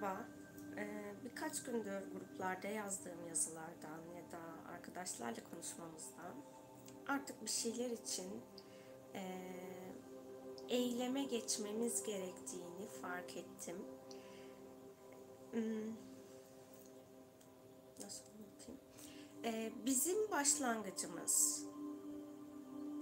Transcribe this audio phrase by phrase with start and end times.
[0.00, 0.24] Merhaba.
[0.76, 6.34] Ee, birkaç gündür gruplarda yazdığım yazılardan ya da arkadaşlarla konuşmamızdan
[7.08, 8.26] artık bir şeyler için
[9.14, 9.22] e,
[10.68, 13.76] eyleme geçmemiz gerektiğini fark ettim.
[15.50, 15.94] Hmm,
[18.00, 18.80] nasıl anlatayım?
[19.44, 21.64] Ee, bizim başlangıcımız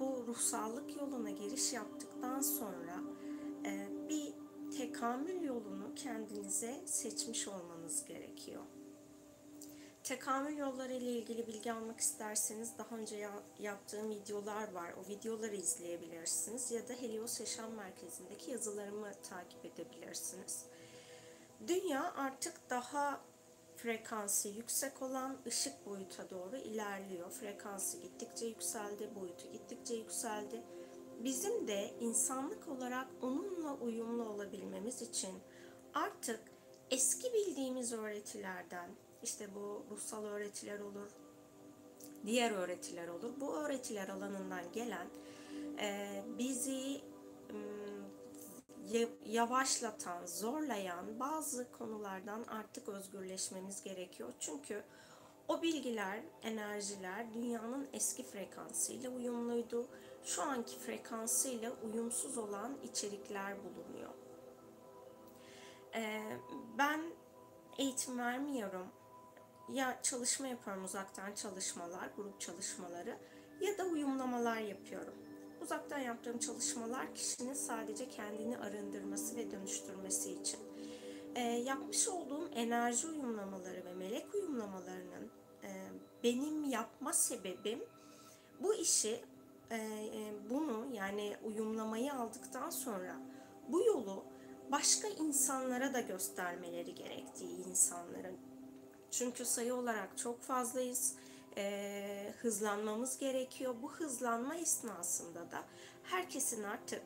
[0.00, 3.00] bu ruhsallık yoluna giriş yaptıktan sonra
[3.64, 4.34] e, bir
[4.78, 5.43] tekamül
[5.94, 8.62] kendinize seçmiş olmanız gerekiyor.
[10.04, 14.94] Tekamül yolları ile ilgili bilgi almak isterseniz daha önce ya- yaptığım videolar var.
[15.04, 20.64] O videoları izleyebilirsiniz ya da Helios Yaşam Merkezi'ndeki yazılarımı takip edebilirsiniz.
[21.68, 23.20] Dünya artık daha
[23.76, 27.30] frekansı yüksek olan ışık boyuta doğru ilerliyor.
[27.30, 30.62] Frekansı gittikçe yükseldi, boyutu gittikçe yükseldi.
[31.24, 35.34] Bizim de insanlık olarak onunla uyumlu olabilmemiz için
[35.94, 36.40] artık
[36.90, 38.90] eski bildiğimiz öğretilerden,
[39.22, 41.10] işte bu ruhsal öğretiler olur,
[42.26, 43.32] diğer öğretiler olur.
[43.40, 45.06] Bu öğretiler alanından gelen
[45.80, 47.00] e, bizi
[49.26, 54.32] yavaşlatan, zorlayan bazı konulardan artık özgürleşmemiz gerekiyor.
[54.40, 54.82] Çünkü
[55.48, 59.86] o bilgiler, enerjiler dünyanın eski frekansıyla uyumluydu.
[60.24, 64.23] Şu anki frekansıyla uyumsuz olan içerikler bulunuyor.
[65.94, 66.22] Ee,
[66.78, 67.00] ben
[67.78, 68.86] eğitim vermiyorum.
[69.68, 73.18] Ya çalışma yapıyorum uzaktan çalışmalar, grup çalışmaları
[73.60, 75.14] ya da uyumlamalar yapıyorum.
[75.62, 80.60] Uzaktan yaptığım çalışmalar kişinin sadece kendini arındırması ve dönüştürmesi için.
[81.34, 85.30] Ee, yapmış olduğum enerji uyumlamaları ve melek uyumlamalarının
[85.62, 85.70] e,
[86.22, 87.84] benim yapma sebebim
[88.60, 89.24] bu işi
[89.70, 90.10] e,
[90.50, 93.16] bunu yani uyumlamayı aldıktan sonra
[93.68, 94.24] bu yolu
[94.72, 98.38] başka insanlara da göstermeleri gerektiği insanların.
[99.10, 101.14] Çünkü sayı olarak çok fazlayız.
[101.56, 103.74] E, hızlanmamız gerekiyor.
[103.82, 105.64] Bu hızlanma esnasında da
[106.02, 107.02] herkesin artık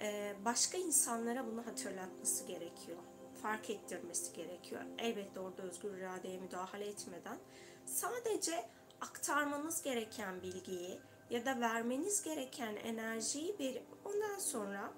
[0.00, 2.98] e, başka insanlara bunu hatırlatması gerekiyor.
[3.42, 4.82] Fark ettirmesi gerekiyor.
[4.98, 7.38] Elbette orada özgür iradeye müdahale etmeden
[7.86, 8.64] sadece
[9.00, 11.00] aktarmanız gereken bilgiyi
[11.30, 14.92] ya da vermeniz gereken enerjiyi verip ondan sonra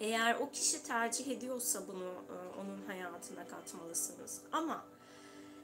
[0.00, 4.40] eğer o kişi tercih ediyorsa bunu e, onun hayatına katmalısınız.
[4.52, 4.84] Ama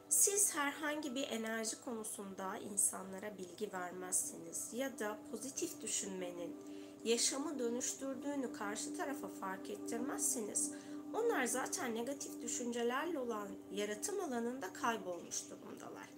[0.09, 6.57] siz herhangi bir enerji konusunda insanlara bilgi vermezseniz ya da pozitif düşünmenin
[7.05, 10.73] yaşamı dönüştürdüğünü karşı tarafa fark ettirmezseniz
[11.15, 16.09] onlar zaten negatif düşüncelerle olan yaratım alanında kaybolmuş durumdalar.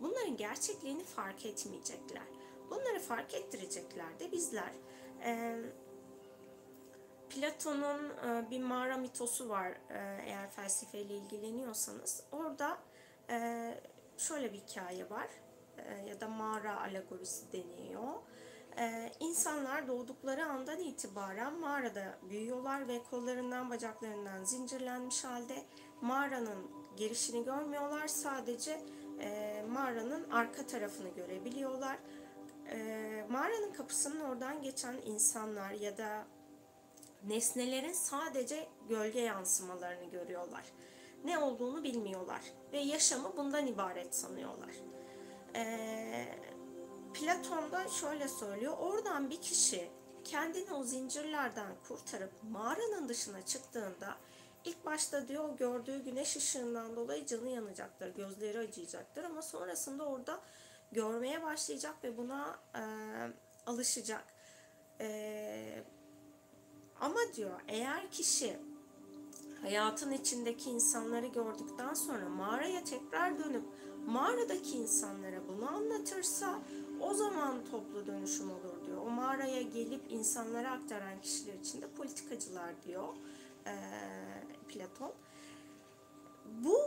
[0.00, 2.22] Bunların gerçekliğini fark etmeyecekler.
[2.70, 4.72] Bunları fark ettirecekler de bizler.
[5.24, 5.56] Ee,
[7.30, 12.22] Platon'un e, bir mağara mitosu var e, eğer felsefeyle ilgileniyorsanız.
[12.32, 12.78] Orada
[13.30, 13.74] e,
[14.16, 15.28] şöyle bir hikaye var
[16.08, 18.14] ya da mağara alegorisi deniyor.
[18.78, 25.64] E, insanlar doğdukları andan itibaren mağarada büyüyorlar ve kollarından bacaklarından zincirlenmiş halde
[26.00, 28.08] mağaranın girişini görmüyorlar.
[28.08, 28.80] Sadece
[29.68, 31.98] mağaranın arka tarafını görebiliyorlar.
[33.28, 36.24] Mağaranın kapısının oradan geçen insanlar ya da
[37.26, 40.64] nesnelerin sadece gölge yansımalarını görüyorlar.
[41.24, 42.40] Ne olduğunu bilmiyorlar
[42.72, 44.70] ve yaşamı bundan ibaret sanıyorlar.
[45.56, 46.26] Ee,
[47.14, 49.90] Platon da şöyle söylüyor, oradan bir kişi
[50.24, 54.16] kendini o zincirlerden kurtarıp mağaranın dışına çıktığında
[54.64, 60.40] ilk başta diyor gördüğü güneş ışığından dolayı canı yanacaktır, gözleri acıyacaktır ama sonrasında orada
[60.92, 62.82] görmeye başlayacak ve buna e,
[63.66, 64.24] alışacak.
[65.00, 65.84] E,
[67.00, 68.56] ama diyor eğer kişi
[69.62, 73.64] hayatın içindeki insanları gördükten sonra mağaraya tekrar dönüp
[74.06, 76.58] mağaradaki insanlara bunu anlatırsa
[77.00, 78.98] o zaman toplu dönüşüm olur diyor.
[79.06, 83.08] O mağaraya gelip insanlara aktaran kişiler için de politikacılar diyor
[83.66, 83.72] ee,
[84.68, 85.12] Platon.
[86.64, 86.78] Bu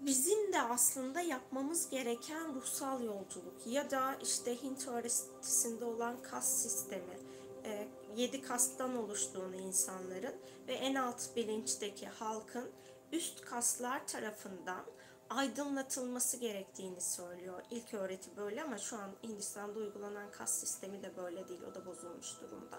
[0.00, 7.18] bizim de aslında yapmamız gereken ruhsal yolculuk ya da işte Hint öğretisinde olan kas sistemi
[7.64, 10.34] e, yedi kastan oluştuğunu insanların
[10.68, 12.70] ve en alt bilinçteki halkın
[13.12, 14.84] üst kaslar tarafından
[15.30, 17.62] aydınlatılması gerektiğini söylüyor.
[17.70, 21.62] İlk öğreti böyle ama şu an Hindistan'da uygulanan kas sistemi de böyle değil.
[21.62, 22.78] O da bozulmuş durumda.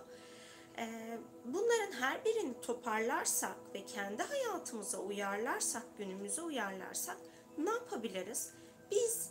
[0.77, 7.17] E, bunların her birini toparlarsak ve kendi hayatımıza uyarlarsak, günümüze uyarlarsak
[7.57, 8.53] ne yapabiliriz?
[8.91, 9.29] Biz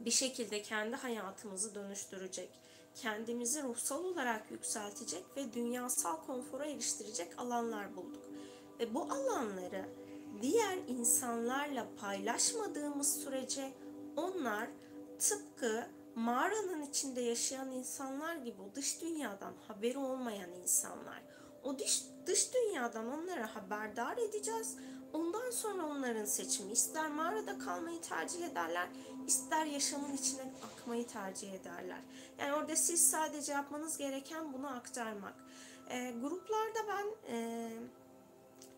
[0.00, 2.50] bir şekilde kendi hayatımızı dönüştürecek,
[2.94, 8.22] kendimizi ruhsal olarak yükseltecek ve dünyasal konfora eriştirecek alanlar bulduk.
[8.80, 9.88] Ve bu alanları
[10.42, 13.72] diğer insanlarla paylaşmadığımız sürece
[14.16, 14.68] onlar
[15.18, 21.22] tıpkı mağaranın içinde yaşayan insanlar gibi o dış dünyadan haberi olmayan insanlar.
[21.62, 24.76] O dış, dış dünyadan onlara haberdar edeceğiz.
[25.12, 28.88] Ondan sonra onların seçimi ister mağarada kalmayı tercih ederler,
[29.26, 32.00] ister yaşamın içine akmayı tercih ederler.
[32.38, 35.34] Yani orada siz sadece yapmanız gereken bunu aktarmak.
[35.90, 37.68] E, gruplarda ben e,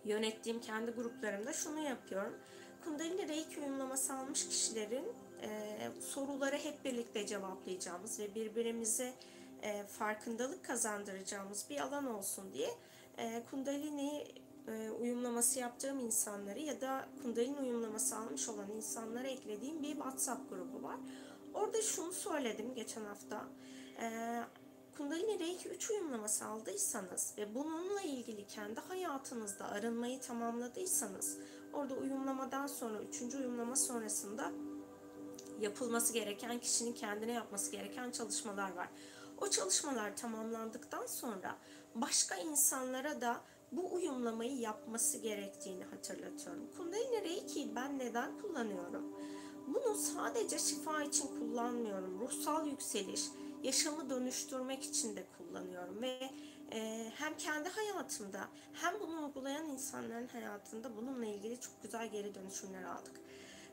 [0.04, 2.38] yönettiğim kendi gruplarımda şunu yapıyorum.
[2.84, 5.04] Kundalini Reiki uyumlaması almış kişilerin
[5.42, 9.14] e, soruları hep birlikte cevaplayacağımız ve birbirimize
[9.62, 12.70] e, farkındalık kazandıracağımız bir alan olsun diye
[13.18, 14.26] e, Kundalini
[14.68, 20.82] e, uyumlaması yaptığım insanları ya da Kundalini uyumlaması almış olan insanlara eklediğim bir WhatsApp grubu
[20.82, 20.96] var.
[21.54, 23.44] Orada şunu söyledim geçen hafta.
[24.00, 24.40] E,
[24.96, 31.38] Kundalini Reiki 3 uyumlaması aldıysanız ve bununla ilgili kendi hayatınızda arınmayı tamamladıysanız
[31.72, 33.34] orada uyumlamadan sonra 3.
[33.34, 34.52] uyumlama sonrasında
[35.60, 38.88] yapılması gereken kişinin kendine yapması gereken çalışmalar var.
[39.38, 41.56] O çalışmalar tamamlandıktan sonra
[41.94, 43.40] başka insanlara da
[43.76, 46.70] bu uyumlamayı yapması gerektiğini hatırlatıyorum.
[46.76, 49.04] Kundalini Reiki'yi ben neden kullanıyorum?
[49.66, 52.20] Bunu sadece şifa için kullanmıyorum.
[52.20, 53.22] Ruhsal yükseliş,
[53.62, 56.30] yaşamı dönüştürmek için de kullanıyorum ve
[56.72, 62.82] e, hem kendi hayatımda hem bunu uygulayan insanların hayatında bununla ilgili çok güzel geri dönüşümler
[62.82, 63.20] aldık.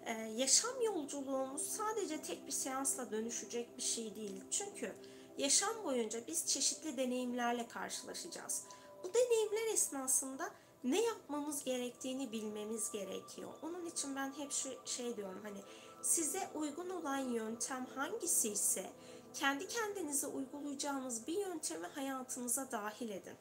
[0.06, 4.44] Ee, yaşam yolculuğumuz sadece tek bir seansla dönüşecek bir şey değil.
[4.52, 4.92] Çünkü
[5.38, 8.64] yaşam boyunca biz çeşitli deneyimlerle karşılaşacağız.
[9.04, 10.52] Bu deneyimler esnasında
[10.84, 13.50] ne yapmamız gerektiğini bilmemiz gerekiyor.
[13.62, 15.60] Onun için ben hep şu şey diyorum hani
[16.02, 18.90] size uygun olan yöntem hangisi ise
[19.34, 23.36] kendi kendinize uygulayacağınız bir yöntemi hayatınıza dahil edin.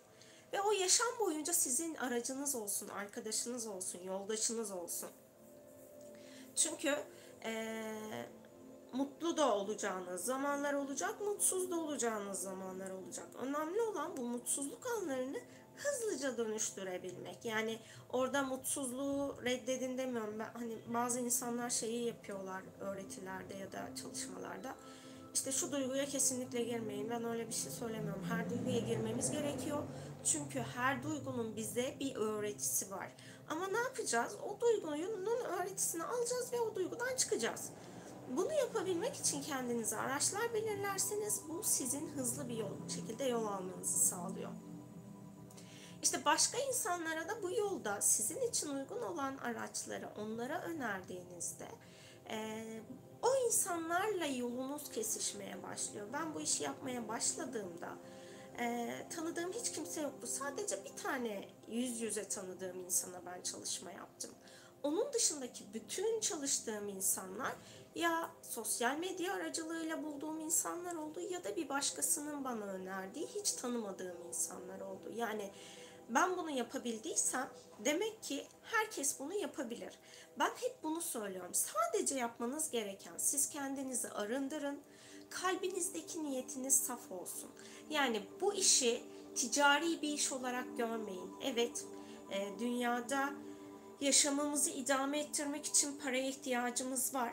[0.52, 5.10] Ve o yaşam boyunca sizin aracınız olsun, arkadaşınız olsun, yoldaşınız olsun.
[6.56, 7.04] Çünkü
[7.44, 7.94] e,
[8.92, 13.26] mutlu da olacağınız zamanlar olacak, mutsuz da olacağınız zamanlar olacak.
[13.42, 15.38] Önemli olan bu mutsuzluk anlarını
[15.76, 17.44] hızlıca dönüştürebilmek.
[17.44, 17.78] Yani
[18.12, 20.38] orada mutsuzluğu reddedin demiyorum.
[20.38, 24.74] Ben hani bazı insanlar şeyi yapıyorlar öğretilerde ya da çalışmalarda.
[25.34, 27.10] İşte şu duyguya kesinlikle girmeyin.
[27.10, 28.24] Ben öyle bir şey söylemiyorum.
[28.28, 29.82] Her duyguya girmemiz gerekiyor.
[30.24, 33.08] Çünkü her duygunun bize bir öğretisi var.
[33.48, 34.36] Ama ne yapacağız?
[34.42, 37.70] O duygunun öğretisini alacağız ve o duygudan çıkacağız.
[38.30, 44.50] Bunu yapabilmek için kendinize araçlar belirlerseniz bu sizin hızlı bir yol, şekilde yol almanızı sağlıyor.
[46.02, 51.68] İşte başka insanlara da bu yolda sizin için uygun olan araçları onlara önerdiğinizde
[52.30, 52.64] e,
[53.22, 56.06] o insanlarla yolunuz kesişmeye başlıyor.
[56.12, 57.96] Ben bu işi yapmaya başladığımda
[58.58, 60.26] e, tanıdığım hiç kimse yoktu.
[60.26, 64.30] Sadece bir tane yüz yüze tanıdığım insana ben çalışma yaptım.
[64.82, 67.52] Onun dışındaki bütün çalıştığım insanlar
[67.94, 74.16] ya sosyal medya aracılığıyla bulduğum insanlar oldu ya da bir başkasının bana önerdiği hiç tanımadığım
[74.28, 75.12] insanlar oldu.
[75.16, 75.50] Yani
[76.08, 77.48] ben bunu yapabildiysem
[77.84, 79.98] demek ki herkes bunu yapabilir.
[80.38, 81.54] Ben hep bunu söylüyorum.
[81.54, 84.80] Sadece yapmanız gereken siz kendinizi arındırın.
[85.30, 87.50] Kalbinizdeki niyetiniz saf olsun.
[87.90, 89.02] Yani bu işi
[89.34, 91.30] ticari bir iş olarak görmeyin.
[91.44, 91.84] Evet,
[92.30, 93.30] e, dünyada
[94.00, 97.32] yaşamımızı idame ettirmek için paraya ihtiyacımız var.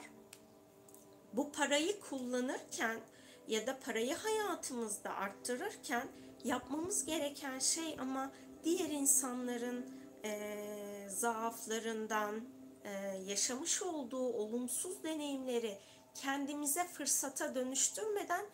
[1.38, 3.00] Bu parayı kullanırken
[3.48, 6.08] ya da parayı hayatımızda arttırırken
[6.44, 8.32] yapmamız gereken şey ama
[8.64, 9.86] diğer insanların
[10.24, 12.42] e, zaaflarından,
[12.84, 12.92] e,
[13.28, 15.78] yaşamış olduğu olumsuz deneyimleri
[16.16, 18.46] kendimize fırsata dönüştürmeden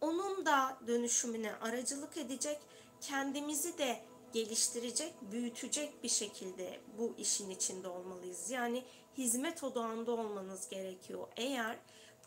[0.00, 2.58] onun da dönüşümüne aracılık edecek,
[3.00, 4.00] kendimizi de
[4.32, 8.50] geliştirecek, büyütecek bir şekilde bu işin içinde olmalıyız.
[8.50, 8.84] Yani
[9.18, 11.28] hizmet odağında olmanız gerekiyor.
[11.36, 11.78] Eğer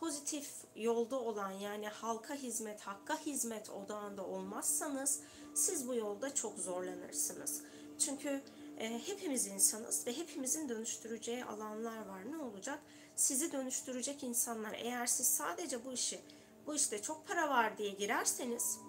[0.06, 5.20] pozitif yolda olan yani halka hizmet, hakka hizmet odağında olmazsanız
[5.54, 7.62] siz bu yolda çok zorlanırsınız.
[8.00, 8.42] Çünkü
[8.78, 12.32] e, hepimiz insanız ve hepimizin dönüştüreceği alanlar var.
[12.32, 12.80] Ne olacak?
[13.16, 14.74] Sizi dönüştürecek insanlar.
[14.74, 16.20] Eğer siz sadece bu işi,
[16.68, 18.80] bu işte çok para var diye girerseniz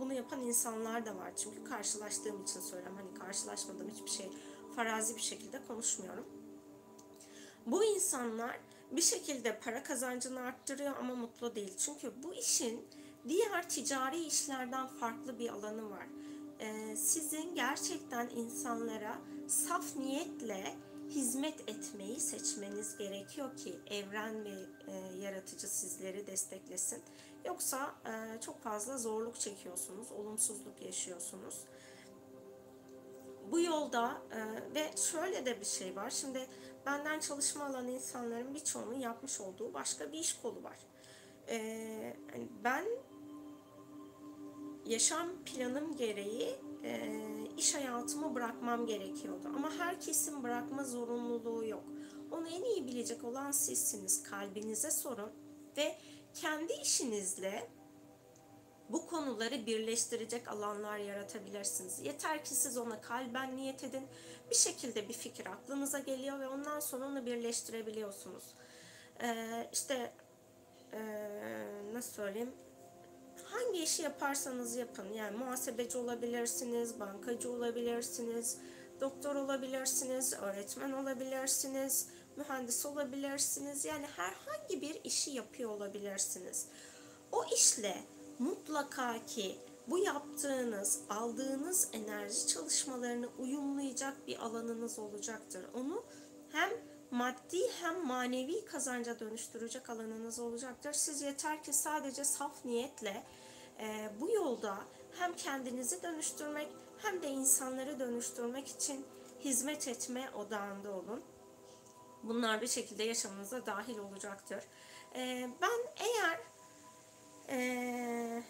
[0.00, 1.32] bunu yapan insanlar da var.
[1.36, 2.96] Çünkü karşılaştığım için söylüyorum.
[2.96, 4.30] Hani karşılaşmadığım hiçbir şey
[4.76, 6.24] farazi bir şekilde konuşmuyorum.
[7.66, 8.60] Bu insanlar
[8.90, 11.76] bir şekilde para kazancını arttırıyor ama mutlu değil.
[11.76, 12.86] Çünkü bu işin
[13.28, 16.06] diğer ticari işlerden farklı bir alanı var.
[16.60, 19.18] Ee, sizin gerçekten insanlara
[19.48, 20.76] saf niyetle
[21.10, 27.02] hizmet etmeyi seçmeniz gerekiyor ki evren ve e, yaratıcı sizleri desteklesin.
[27.44, 31.54] Yoksa e, çok fazla zorluk çekiyorsunuz, olumsuzluk yaşıyorsunuz.
[33.52, 36.10] Bu yolda e, ve şöyle de bir şey var.
[36.10, 36.46] Şimdi
[36.86, 40.78] benden çalışma alan insanların birçoğunun yapmış olduğu başka bir iş kolu var.
[41.48, 41.58] E,
[42.32, 42.84] hani ben
[44.86, 47.22] yaşam planım gereği e,
[47.56, 49.48] iş hayatımı bırakmam gerekiyordu.
[49.56, 51.84] Ama herkesin bırakma zorunluluğu yok.
[52.30, 54.22] Onu en iyi bilecek olan sizsiniz.
[54.22, 55.30] Kalbinize sorun
[55.76, 55.98] ve
[56.34, 57.70] kendi işinizle
[58.88, 62.00] bu konuları birleştirecek alanlar yaratabilirsiniz.
[62.02, 64.06] Yeter ki siz ona kalben niyet edin.
[64.50, 68.44] Bir şekilde bir fikir aklınıza geliyor ve ondan sonra onu birleştirebiliyorsunuz.
[69.22, 70.12] Ee, işte
[70.92, 70.98] ee,
[71.92, 72.52] nasıl söyleyeyim?
[73.44, 75.12] Hangi işi yaparsanız yapın.
[75.12, 78.58] Yani muhasebeci olabilirsiniz, bankacı olabilirsiniz,
[79.00, 83.84] doktor olabilirsiniz, öğretmen olabilirsiniz, mühendis olabilirsiniz.
[83.84, 86.66] Yani herhangi bir işi yapıyor olabilirsiniz.
[87.32, 87.96] O işle
[88.38, 95.66] mutlaka ki bu yaptığınız, aldığınız enerji çalışmalarını uyumlayacak bir alanınız olacaktır.
[95.74, 96.04] Onu
[96.52, 96.70] hem
[97.10, 100.92] maddi hem manevi kazanca dönüştürecek alanınız olacaktır.
[100.92, 103.24] Siz yeter ki sadece saf niyetle
[103.80, 104.78] e, bu yolda
[105.18, 106.68] hem kendinizi dönüştürmek
[107.02, 109.06] hem de insanları dönüştürmek için
[109.40, 111.22] hizmet etme odağında olun.
[112.22, 114.64] Bunlar bir şekilde yaşamınıza dahil olacaktır.
[115.14, 116.40] E, ben eğer
[117.48, 118.42] e,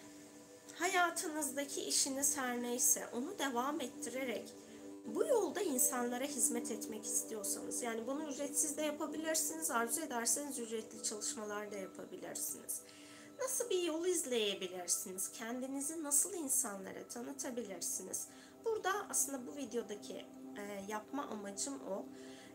[0.74, 4.54] hayatınızdaki işiniz her neyse onu devam ettirerek
[5.14, 11.72] bu yolda insanlara hizmet etmek istiyorsanız yani bunu ücretsiz de yapabilirsiniz arzu ederseniz ücretli çalışmalar
[11.72, 12.82] da yapabilirsiniz.
[13.40, 15.32] Nasıl bir yol izleyebilirsiniz?
[15.32, 18.26] Kendinizi nasıl insanlara tanıtabilirsiniz?
[18.64, 20.14] Burada aslında bu videodaki
[20.56, 22.04] e, yapma amacım o.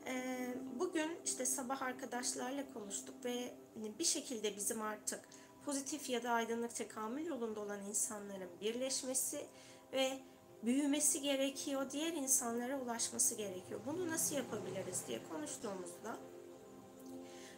[0.10, 0.48] E,
[0.80, 3.54] bugün işte sabah arkadaşlarla konuştuk ve
[4.00, 5.20] bir şekilde bizim artık
[5.66, 9.46] pozitif ya da aydınlık tekamül yolunda olan insanların birleşmesi
[9.94, 10.20] ve
[10.64, 13.80] büyümesi gerekiyor, diğer insanlara ulaşması gerekiyor.
[13.86, 16.18] Bunu nasıl yapabiliriz diye konuştuğumuzda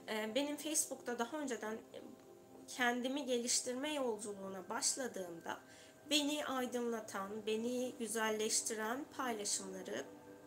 [0.10, 1.78] e, benim Facebook'ta daha önceden
[2.68, 5.60] kendimi geliştirme yolculuğuna başladığımda
[6.10, 10.06] beni aydınlatan, beni güzelleştiren paylaşımları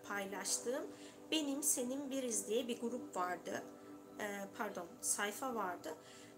[0.08, 0.86] paylaştığım
[1.30, 3.62] benim senin biriz diye bir grup vardı.
[4.20, 4.26] E,
[4.58, 5.94] pardon sayfa vardı.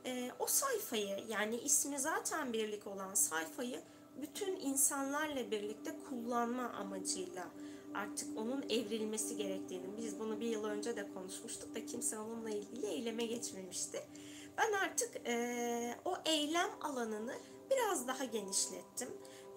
[0.06, 3.82] E, o sayfayı yani ismi zaten birlik olan sayfayı
[4.22, 7.46] bütün insanlarla birlikte kullanma amacıyla
[7.94, 12.86] artık onun evrilmesi gerektiğini biz bunu bir yıl önce de konuşmuştuk da kimse onunla ilgili
[12.86, 14.02] eyleme geçmemişti.
[14.58, 17.34] Ben artık e, o eylem alanını
[17.70, 19.08] biraz daha genişlettim.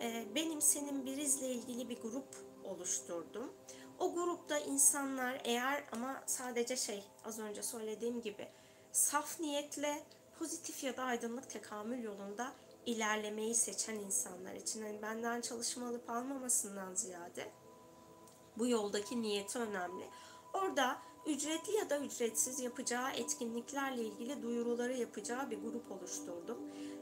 [0.02, 3.54] E, benim senin birizle ilgili bir grup oluşturdum.
[4.00, 8.48] O grupta insanlar eğer ama sadece şey az önce söylediğim gibi
[8.92, 10.04] saf niyetle
[10.40, 12.54] pozitif ya da aydınlık tekamül yolunda
[12.86, 17.52] ilerlemeyi seçen insanlar için hani benden çalışma alıp almamasından ziyade
[18.58, 20.10] bu yoldaki niyeti önemli.
[20.54, 20.98] Orada
[21.28, 26.58] ücretli ya da ücretsiz yapacağı etkinliklerle ilgili duyuruları yapacağı bir grup oluşturdum.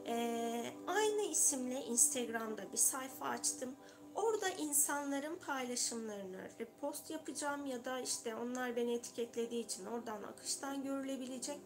[0.06, 3.76] Ee, aynı isimle Instagram'da bir sayfa açtım.
[4.16, 11.60] Orada insanların paylaşımlarını repost yapacağım ya da işte onlar beni etiketlediği için oradan akıştan görülebilecek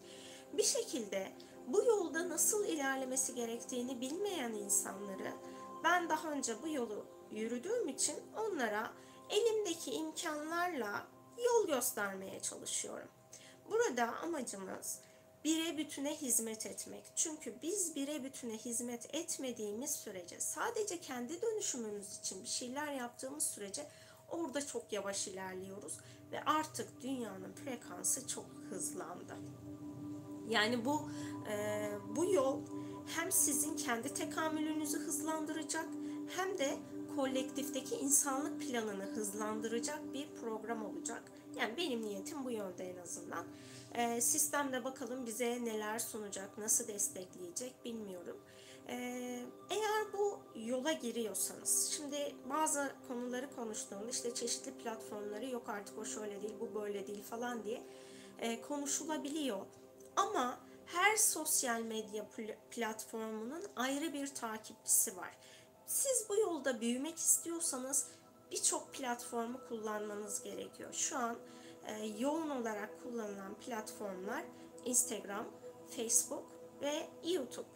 [0.52, 1.32] bir şekilde
[1.66, 5.32] bu yolda nasıl ilerlemesi gerektiğini bilmeyen insanları
[5.84, 8.92] ben daha önce bu yolu yürüdüğüm için onlara
[9.30, 11.06] elimdeki imkanlarla
[11.44, 13.08] yol göstermeye çalışıyorum.
[13.70, 15.00] Burada amacımız
[15.44, 17.04] bire bütüne hizmet etmek.
[17.14, 23.86] Çünkü biz bire bütüne hizmet etmediğimiz sürece sadece kendi dönüşümümüz için bir şeyler yaptığımız sürece
[24.28, 25.98] orada çok yavaş ilerliyoruz
[26.32, 29.36] ve artık dünyanın frekansı çok hızlandı.
[30.48, 31.02] Yani bu
[31.50, 32.60] e, bu yol
[33.06, 35.86] hem sizin kendi tekamülünüzü hızlandıracak
[36.36, 36.76] hem de
[37.16, 41.22] kolektifteki insanlık planını hızlandıracak bir program olacak.
[41.60, 43.44] Yani benim niyetim bu yönde en azından.
[43.94, 48.36] E, sistemde bakalım bize neler sunacak, nasıl destekleyecek bilmiyorum.
[48.88, 48.96] E,
[49.70, 56.42] eğer bu yola giriyorsanız, şimdi bazı konuları konuştuğumda işte çeşitli platformları yok artık o şöyle
[56.42, 57.82] değil, bu böyle değil falan diye
[58.38, 59.66] e, konuşulabiliyor.
[60.16, 62.26] Ama her sosyal medya
[62.70, 65.36] platformunun ayrı bir takipçisi var.
[65.86, 68.08] Siz bu yolda büyümek istiyorsanız
[68.50, 70.92] birçok platformu kullanmanız gerekiyor.
[70.92, 71.36] Şu an
[71.86, 74.44] e, yoğun olarak kullanılan platformlar
[74.84, 75.46] Instagram,
[75.96, 76.44] Facebook
[76.80, 77.68] ve YouTube.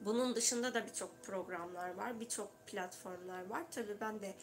[0.00, 3.64] Bunun dışında da birçok programlar var, birçok platformlar var.
[3.70, 4.34] Tabii ben de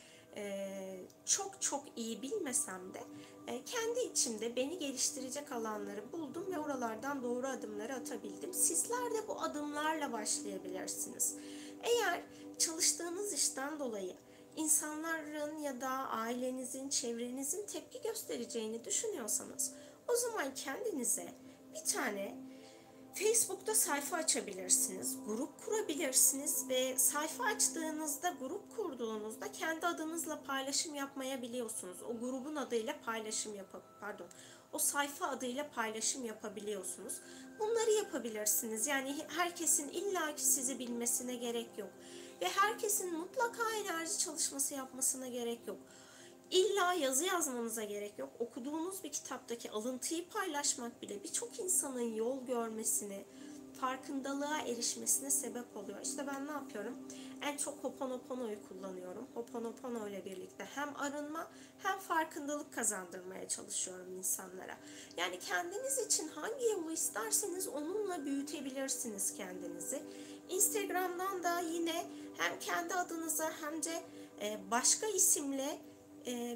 [1.25, 3.04] çok çok iyi bilmesem de
[3.48, 8.54] e, kendi içimde beni geliştirecek alanları buldum ve oralardan doğru adımları atabildim.
[8.54, 11.36] Sizler de bu adımlarla başlayabilirsiniz.
[11.84, 12.22] Eğer
[12.58, 14.13] çalıştığınız işten dolayı
[14.56, 19.72] insanların ya da ailenizin, çevrenizin tepki göstereceğini düşünüyorsanız
[20.08, 21.27] o zaman kendinize
[21.74, 22.38] bir tane
[23.15, 31.98] Facebook'ta sayfa açabilirsiniz, grup kurabilirsiniz ve sayfa açtığınızda, grup kurduğunuzda kendi adınızla paylaşım yapmayabiliyorsunuz.
[32.03, 34.27] O grubun adıyla paylaşım yapıp, pardon,
[34.74, 37.13] o sayfa adıyla paylaşım yapabiliyorsunuz.
[37.60, 38.88] Bunları yapabilirsiniz.
[38.88, 41.89] Yani herkesin illaki sizi bilmesine gerek yok.
[42.41, 45.77] Ve herkesin mutlaka enerji çalışması yapmasına gerek yok.
[46.52, 48.30] İlla yazı yazmanıza gerek yok.
[48.40, 53.25] Okuduğunuz bir kitaptaki alıntıyı paylaşmak bile birçok insanın yol görmesini,
[53.82, 56.02] farkındalığa erişmesine sebep oluyor.
[56.04, 56.98] İşte ben ne yapıyorum?
[57.42, 59.28] En çok Hoponopono'yu kullanıyorum.
[59.34, 61.52] Hoponopono ile birlikte hem arınma
[61.84, 64.78] hem farkındalık kazandırmaya çalışıyorum insanlara.
[65.18, 70.04] Yani kendiniz için hangi yolu isterseniz onunla büyütebilirsiniz kendinizi.
[70.50, 72.06] Instagram'dan da yine
[72.38, 74.04] hem kendi adınıza hem de
[74.42, 75.80] e, başka isimle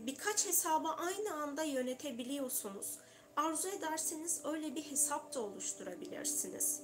[0.07, 2.97] birkaç hesabı aynı anda yönetebiliyorsunuz.
[3.35, 6.81] Arzu ederseniz öyle bir hesap da oluşturabilirsiniz.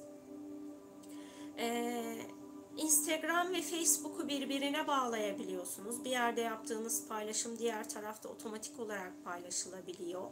[1.58, 2.18] Ee,
[2.78, 6.06] Instagram ve Facebook'u birbirine bağlayabiliyorsunuz.
[6.06, 10.30] Bir yerde yaptığınız paylaşım diğer tarafta otomatik olarak paylaşılabiliyor.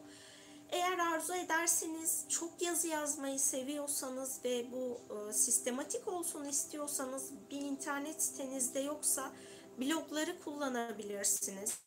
[0.69, 8.23] Eğer arzu ederseniz çok yazı yazmayı seviyorsanız ve bu e, sistematik olsun istiyorsanız bir internet
[8.23, 9.31] sitenizde yoksa
[9.79, 11.79] blogları kullanabilirsiniz.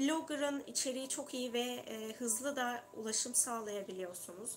[0.00, 4.50] Blogger'ın içeriği çok iyi ve e, hızlı da ulaşım sağlayabiliyorsunuz.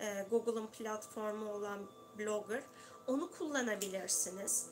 [0.00, 1.78] E, Google'ın platformu olan
[2.18, 2.62] Blogger.
[3.06, 4.66] Onu kullanabilirsiniz.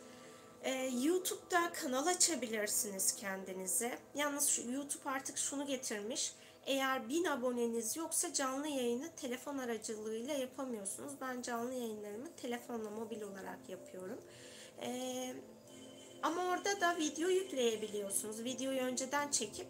[0.64, 3.99] Ee, YouTube'da kanal açabilirsiniz kendinize.
[4.14, 6.35] Yalnız şu YouTube artık şunu getirmiş.
[6.67, 11.12] Eğer bin aboneniz yoksa canlı yayını telefon aracılığıyla yapamıyorsunuz.
[11.21, 14.21] Ben canlı yayınlarımı telefonla mobil olarak yapıyorum.
[14.83, 15.35] Ee,
[16.23, 18.44] ama orada da video yükleyebiliyorsunuz.
[18.44, 19.66] Videoyu önceden çekip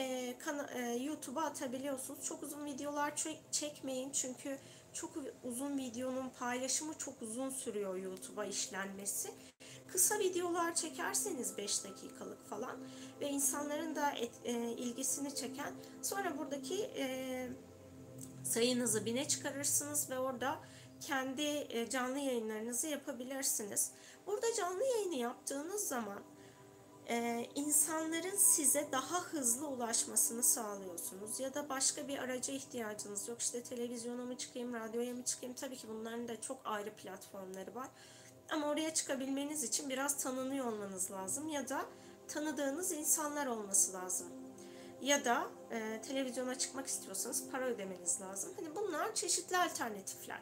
[0.00, 0.36] e,
[0.74, 2.24] e, YouTube'a atabiliyorsunuz.
[2.24, 3.12] Çok uzun videolar
[3.50, 4.58] çekmeyin çünkü
[4.92, 5.10] çok
[5.44, 9.30] uzun videonun paylaşımı çok uzun sürüyor YouTube'a işlenmesi.
[9.92, 12.76] Kısa videolar çekerseniz 5 dakikalık falan
[13.20, 17.48] ve insanların da et, e, ilgisini çeken sonra buradaki e,
[18.44, 20.58] sayınızı bine çıkarırsınız ve orada
[21.00, 23.90] kendi e, canlı yayınlarınızı yapabilirsiniz.
[24.26, 26.22] Burada canlı yayını yaptığınız zaman
[27.10, 31.40] e, insanların size daha hızlı ulaşmasını sağlıyorsunuz.
[31.40, 33.40] Ya da başka bir araca ihtiyacınız yok.
[33.40, 35.54] İşte televizyona mı çıkayım, radyoya mı çıkayım?
[35.54, 37.88] Tabii ki bunların da çok ayrı platformları var.
[38.50, 41.48] Ama oraya çıkabilmeniz için biraz tanınıyor olmanız lazım.
[41.48, 41.86] Ya da
[42.28, 44.28] tanıdığınız insanlar olması lazım.
[45.02, 48.52] Ya da e, televizyona çıkmak istiyorsanız para ödemeniz lazım.
[48.56, 50.40] Hani bunlar çeşitli alternatifler.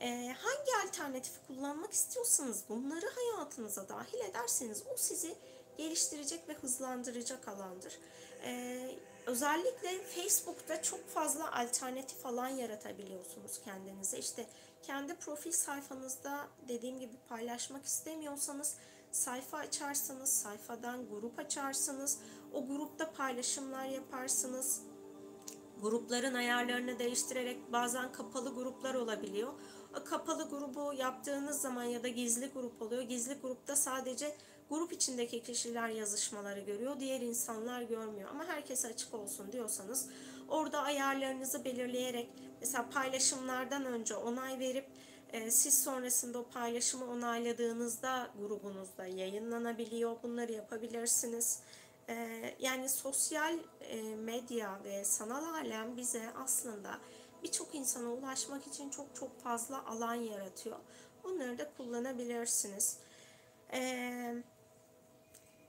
[0.00, 5.36] E, hangi alternatifi kullanmak istiyorsanız bunları hayatınıza dahil ederseniz o sizi
[5.76, 7.98] geliştirecek ve hızlandıracak alandır.
[8.44, 8.90] Ee,
[9.26, 14.18] özellikle Facebook'ta çok fazla alternatif alan yaratabiliyorsunuz kendinize.
[14.18, 14.46] İşte
[14.82, 18.76] kendi profil sayfanızda dediğim gibi paylaşmak istemiyorsanız
[19.12, 22.18] sayfa açarsınız, sayfadan grup açarsınız,
[22.52, 24.82] o grupta paylaşımlar yaparsınız.
[25.82, 29.52] Grupların ayarlarını değiştirerek bazen kapalı gruplar olabiliyor.
[30.00, 33.02] O kapalı grubu yaptığınız zaman ya da gizli grup oluyor.
[33.02, 34.36] Gizli grupta sadece
[34.70, 38.30] grup içindeki kişiler yazışmaları görüyor, diğer insanlar görmüyor.
[38.30, 40.08] Ama herkese açık olsun diyorsanız
[40.48, 42.28] orada ayarlarınızı belirleyerek
[42.60, 44.86] mesela paylaşımlardan önce onay verip
[45.32, 50.16] e, siz sonrasında o paylaşımı onayladığınızda grubunuzda yayınlanabiliyor.
[50.22, 51.60] Bunları yapabilirsiniz.
[52.08, 52.14] E,
[52.60, 56.98] yani sosyal e, medya ve sanal alem bize aslında
[57.42, 60.76] birçok insana ulaşmak için çok çok fazla alan yaratıyor.
[61.24, 62.98] Bunları da kullanabilirsiniz.
[63.72, 64.42] Eee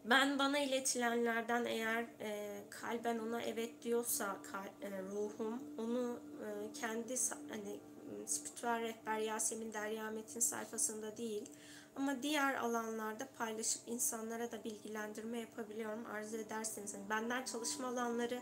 [0.10, 7.16] ben bana iletilenlerden eğer e, kalben ona evet diyorsa kal, e, ruhum onu e, kendi
[7.50, 7.80] hani
[8.26, 11.50] spiritüel rehber Yasemin Derya Metin sayfasında değil
[11.96, 16.94] ama diğer alanlarda paylaşıp insanlara da bilgilendirme yapabiliyorum arzu ederseniz.
[16.94, 18.40] Yani benden çalışma alanları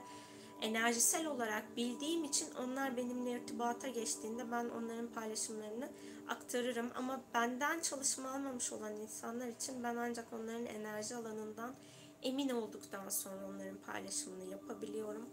[0.62, 5.90] enerjisel olarak bildiğim için onlar benimle irtibata geçtiğinde ben onların paylaşımlarını
[6.28, 6.92] aktarırım.
[6.96, 11.76] Ama benden çalışma almamış olan insanlar için ben ancak onların enerji alanından
[12.24, 15.30] emin olduktan sonra onların paylaşımını yapabiliyorum.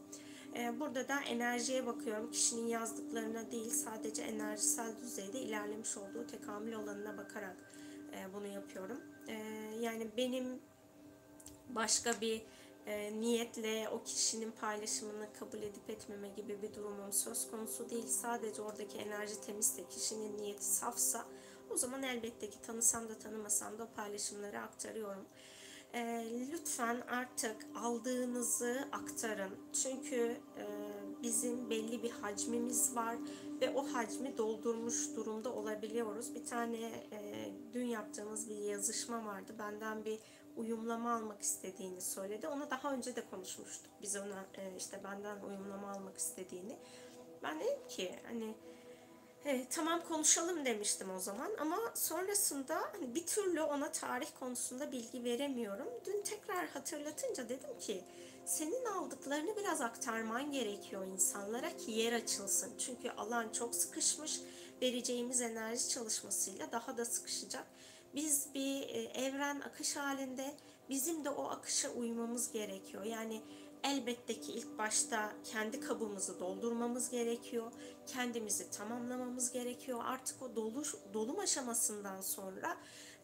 [0.57, 2.31] Ee, burada da enerjiye bakıyorum.
[2.31, 7.57] Kişinin yazdıklarına değil sadece enerjisel düzeyde ilerlemiş olduğu tekamül alanına bakarak
[8.13, 9.01] e, bunu yapıyorum.
[9.29, 9.35] Ee,
[9.81, 10.61] yani benim
[11.69, 12.43] başka bir
[12.87, 18.07] e, niyetle o kişinin paylaşımını kabul edip etmeme gibi bir durumum söz konusu değil.
[18.07, 21.25] Sadece oradaki enerji temizse, kişinin niyeti safsa
[21.71, 25.27] o zaman elbette ki tanısam da tanımasam da o paylaşımları aktarıyorum.
[25.95, 29.51] e, lütfen artık aldığınızı aktarın.
[29.83, 30.67] Çünkü e,
[31.23, 33.17] bizim belli bir hacmimiz var
[33.61, 36.35] ve o hacmi doldurmuş durumda olabiliyoruz.
[36.35, 36.79] Bir tane
[37.13, 39.55] e, dün yaptığımız bir yazışma vardı.
[39.59, 40.19] Benden bir
[40.57, 42.49] uyumlama almak istediğini söyledi.
[42.49, 43.93] Onu daha önce de konuşmuştuk.
[44.03, 46.79] Biz ona e, işte benden uyumlama almak istediğini.
[47.43, 48.55] Ben dedim ki hani
[49.45, 55.25] e, tamam konuşalım demiştim o zaman ama sonrasında hani bir türlü ona tarih konusunda bilgi
[55.25, 55.89] veremiyorum.
[56.07, 58.05] Dün tekrar hatırlatınca dedim ki
[58.45, 62.73] senin aldıklarını biraz aktarman gerekiyor insanlara ki yer açılsın.
[62.79, 64.41] Çünkü alan çok sıkışmış.
[64.83, 67.67] Vereceğimiz enerji çalışmasıyla daha da sıkışacak.
[68.15, 70.55] Biz bir e, evren akış halinde
[70.89, 73.05] bizim de o akışa uymamız gerekiyor.
[73.05, 73.43] Yani
[73.85, 77.73] elbette ki ilk başta kendi kabımızı doldurmamız gerekiyor.
[78.07, 80.01] Kendimizi tamamlamamız gerekiyor.
[80.05, 80.83] Artık o dolu,
[81.15, 82.77] dolum aşamasından sonra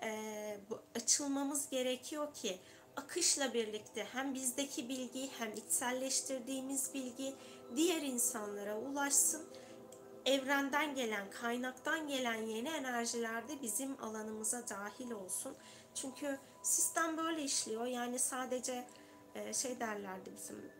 [0.02, 0.60] e,
[0.94, 2.58] açılmamız gerekiyor ki
[2.96, 7.34] akışla birlikte hem bizdeki bilgi hem içselleştirdiğimiz bilgi
[7.76, 9.42] diğer insanlara ulaşsın.
[10.28, 15.56] Evrenden gelen, kaynaktan gelen yeni enerjiler de bizim alanımıza dahil olsun.
[15.94, 17.86] Çünkü sistem böyle işliyor.
[17.86, 18.86] Yani sadece
[19.34, 20.70] e, şey derlerdi bizim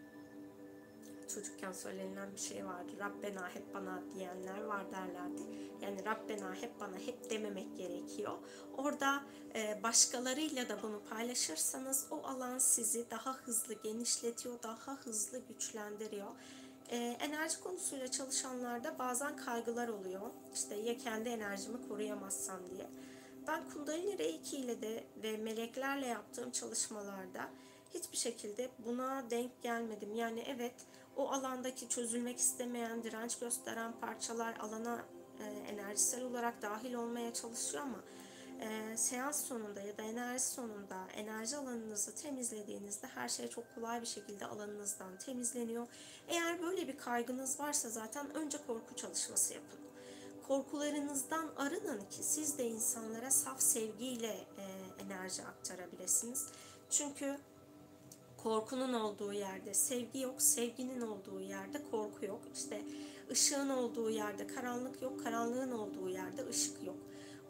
[1.35, 2.93] çocukken söylenilen bir şey vardı.
[2.99, 5.43] Rabbena hep bana diyenler var derlerdi.
[5.83, 8.39] Yani Rabbena hep bana hep dememek gerekiyor.
[8.77, 9.23] Orada
[9.55, 16.31] e, başkalarıyla da bunu paylaşırsanız o alan sizi daha hızlı genişletiyor, daha hızlı güçlendiriyor.
[16.91, 20.31] E, enerji konusuyla çalışanlarda bazen kaygılar oluyor.
[20.55, 22.87] İşte ya kendi enerjimi koruyamazsam diye.
[23.47, 27.49] Ben Kundalini Reiki ile de ve meleklerle yaptığım çalışmalarda
[27.95, 30.15] hiçbir şekilde buna denk gelmedim.
[30.15, 30.75] Yani evet
[31.17, 35.05] o alandaki çözülmek istemeyen, direnç gösteren parçalar alana
[35.41, 37.99] e, enerjisel olarak dahil olmaya çalışıyor ama
[38.61, 44.07] e, seans sonunda ya da enerji sonunda enerji alanınızı temizlediğinizde her şey çok kolay bir
[44.07, 45.87] şekilde alanınızdan temizleniyor.
[46.29, 49.79] Eğer böyle bir kaygınız varsa zaten önce korku çalışması yapın.
[50.49, 54.65] Korkularınızdan arının ki siz de insanlara saf sevgiyle e,
[55.05, 56.47] enerji aktarabilirsiniz.
[56.91, 57.39] Çünkü
[58.43, 62.41] korkunun olduğu yerde sevgi yok, sevginin olduğu yerde korku yok.
[62.55, 62.83] İşte
[63.31, 66.97] ışığın olduğu yerde karanlık yok, karanlığın olduğu yerde ışık yok.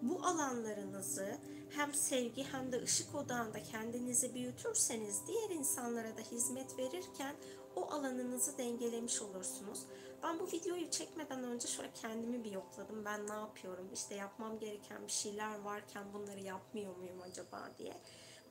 [0.02, 1.38] Bu alanlarınızı
[1.70, 7.34] hem sevgi hem de ışık odağında kendinizi büyütürseniz diğer insanlara da hizmet verirken
[7.76, 9.87] o alanınızı dengelemiş olursunuz.
[10.22, 13.04] Ben bu videoyu çekmeden önce şöyle kendimi bir yokladım.
[13.04, 13.88] Ben ne yapıyorum?
[13.94, 17.96] İşte yapmam gereken bir şeyler varken bunları yapmıyor muyum acaba diye.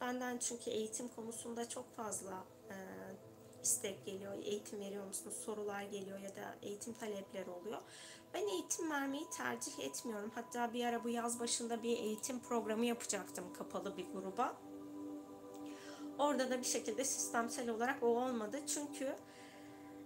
[0.01, 2.75] Benden çünkü eğitim konusunda çok fazla e,
[3.67, 4.33] istek geliyor.
[4.43, 5.35] Eğitim veriyor musunuz?
[5.45, 7.81] Sorular geliyor ya da eğitim talepleri oluyor.
[8.33, 10.31] Ben eğitim vermeyi tercih etmiyorum.
[10.35, 14.57] Hatta bir ara bu yaz başında bir eğitim programı yapacaktım kapalı bir gruba.
[16.17, 18.59] Orada da bir şekilde sistemsel olarak o olmadı.
[18.67, 19.15] Çünkü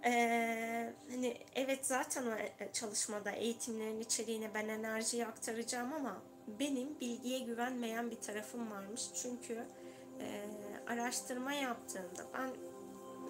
[0.06, 6.22] ee, hani evet zaten o e, çalışmada eğitimlerin içeriğine ben enerjiyi aktaracağım ama
[6.60, 9.02] benim bilgiye güvenmeyen bir tarafım varmış.
[9.22, 9.66] Çünkü
[10.20, 10.46] e,
[10.88, 12.50] araştırma yaptığımda ben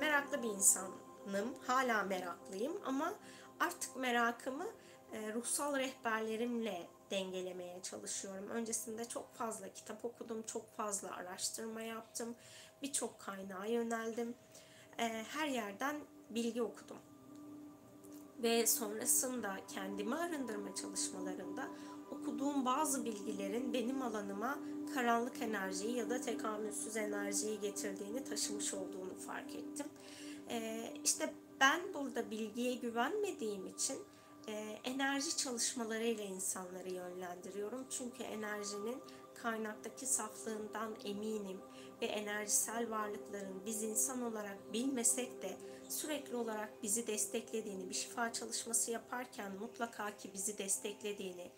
[0.01, 1.55] meraklı bir insanım.
[1.67, 3.13] Hala meraklıyım ama
[3.59, 4.67] artık merakımı
[5.13, 8.49] e, ruhsal rehberlerimle dengelemeye çalışıyorum.
[8.49, 12.35] Öncesinde çok fazla kitap okudum, çok fazla araştırma yaptım,
[12.81, 14.35] birçok kaynağa yöneldim.
[14.99, 15.95] E, her yerden
[16.29, 16.97] bilgi okudum.
[18.43, 21.67] Ve sonrasında kendimi arındırma çalışmalarında
[22.11, 24.59] okuduğum bazı bilgilerin benim alanıma
[24.93, 29.85] karanlık enerjiyi ya da tekamülsüz enerjiyi getirdiğini taşımış olduğunu fark ettim.
[30.49, 33.97] Ee, işte ben burada bilgiye güvenmediğim için
[34.47, 34.51] e,
[34.83, 37.85] enerji çalışmalarıyla insanları yönlendiriyorum.
[37.89, 38.97] Çünkü enerjinin
[39.35, 41.57] kaynaktaki saflığından eminim
[42.01, 45.57] ve enerjisel varlıkların biz insan olarak bilmesek de
[45.89, 51.51] sürekli olarak bizi desteklediğini, bir şifa çalışması yaparken mutlaka ki bizi desteklediğini,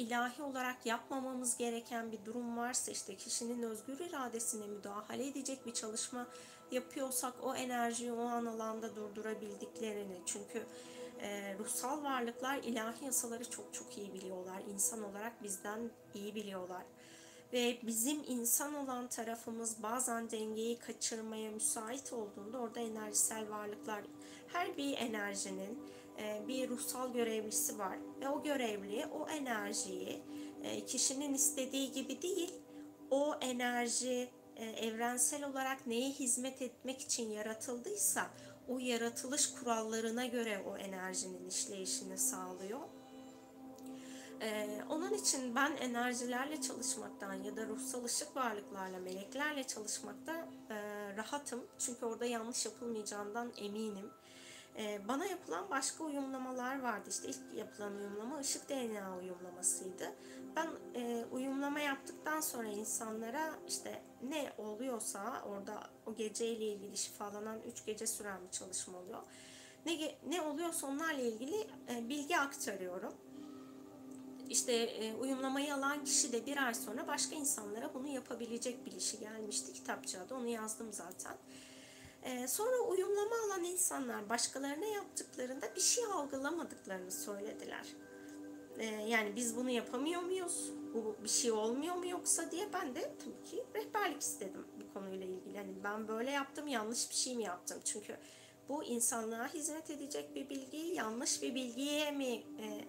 [0.00, 6.26] ilahi olarak yapmamamız gereken bir durum varsa işte kişinin özgür iradesine müdahale edecek bir çalışma
[6.70, 10.66] yapıyorsak o enerjiyi o an alanda durdurabildiklerini çünkü
[11.20, 14.62] e, ruhsal varlıklar ilahi yasaları çok çok iyi biliyorlar.
[14.74, 16.82] İnsan olarak bizden iyi biliyorlar.
[17.52, 24.02] Ve bizim insan olan tarafımız bazen dengeyi kaçırmaya müsait olduğunda orada enerjisel varlıklar
[24.52, 25.78] her bir enerjinin
[26.48, 30.22] bir ruhsal görevlisi var ve o görevli o enerjiyi
[30.62, 32.54] e, kişinin istediği gibi değil
[33.10, 38.30] o enerji e, evrensel olarak neye hizmet etmek için yaratıldıysa
[38.68, 42.80] o yaratılış kurallarına göre o enerjinin işleyişini sağlıyor.
[44.90, 50.76] Onun için ben enerjilerle çalışmaktan ya da ruhsal ışık varlıklarla, meleklerle çalışmakta e,
[51.16, 51.66] rahatım.
[51.78, 54.10] Çünkü orada yanlış yapılmayacağından eminim.
[54.78, 57.10] Ee, bana yapılan başka uyumlamalar vardı.
[57.10, 60.14] İşte ilk yapılan uyumlama ışık DNA uyumlamasıydı.
[60.56, 67.86] Ben e, uyumlama yaptıktan sonra insanlara işte ne oluyorsa orada o geceyle ilgili şifalanan 3
[67.86, 69.22] gece süren bir çalışma oluyor.
[69.86, 73.14] Ne, ne oluyorsa onlarla ilgili e, bilgi aktarıyorum
[74.50, 79.72] işte e, uyumlamayı alan kişi de bir ay sonra başka insanlara bunu yapabilecek bilişi gelmişti
[79.72, 81.36] kitapçığa da onu yazdım zaten.
[82.22, 87.86] E, sonra uyumlama alan insanlar başkalarına yaptıklarında bir şey algılamadıklarını söylediler.
[88.78, 90.72] E, yani biz bunu yapamıyor muyuz?
[90.94, 95.26] Bu bir şey olmuyor mu yoksa diye ben de tabii ki rehberlik istedim bu konuyla
[95.26, 95.56] ilgili.
[95.56, 97.78] Yani ben böyle yaptım yanlış bir şey mi yaptım?
[97.84, 98.16] Çünkü
[98.68, 102.84] bu insanlığa hizmet edecek bir bilgi yanlış bir bilgiye mi e,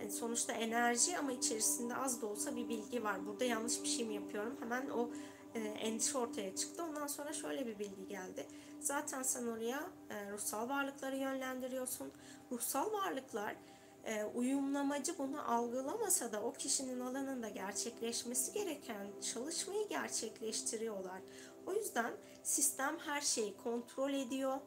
[0.00, 3.26] yani sonuçta enerji ama içerisinde az da olsa bir bilgi var.
[3.26, 4.56] Burada yanlış bir şey mi yapıyorum?
[4.60, 5.10] Hemen o
[5.54, 6.84] e, endişe ortaya çıktı.
[6.84, 8.46] Ondan sonra şöyle bir bilgi geldi.
[8.80, 12.12] Zaten sen oraya e, ruhsal varlıkları yönlendiriyorsun.
[12.52, 13.56] Ruhsal varlıklar
[14.04, 21.20] e, uyumlamacı bunu algılamasa da o kişinin alanında gerçekleşmesi gereken çalışmayı gerçekleştiriyorlar.
[21.66, 24.58] O yüzden sistem her şeyi kontrol ediyor